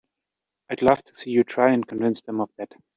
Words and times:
I'd 0.71 0.81
love 0.81 1.03
to 1.03 1.13
see 1.13 1.29
you 1.29 1.43
try 1.43 1.73
and 1.73 1.87
convince 1.87 2.23
them 2.23 2.41
of 2.41 2.49
that! 2.57 2.73